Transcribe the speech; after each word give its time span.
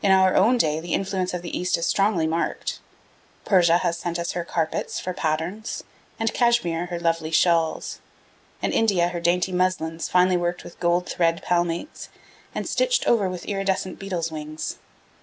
In 0.00 0.10
our 0.12 0.34
own 0.34 0.56
day 0.56 0.80
the 0.80 0.94
influence 0.94 1.34
of 1.34 1.42
the 1.42 1.54
East 1.54 1.76
is 1.76 1.84
strongly 1.84 2.26
marked. 2.26 2.80
Persia 3.44 3.76
has 3.76 3.98
sent 3.98 4.18
us 4.18 4.32
her 4.32 4.42
carpets 4.42 4.98
for 4.98 5.12
patterns, 5.12 5.84
and 6.18 6.32
Cashmere 6.32 6.86
her 6.86 6.98
lovely 6.98 7.30
shawls, 7.30 7.98
and 8.62 8.72
India 8.72 9.08
her 9.08 9.20
dainty 9.20 9.52
muslins 9.52 10.08
finely 10.08 10.38
worked 10.38 10.64
with 10.64 10.80
gold 10.80 11.06
thread 11.06 11.42
palmates, 11.42 12.08
and 12.54 12.66
stitched 12.66 13.06
over 13.06 13.28
with 13.28 13.44
iridescent 13.44 13.98
beetles' 13.98 14.32
wings. 14.32 14.78